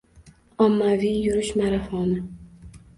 [0.65, 2.21] Ommaviy yurish marafoni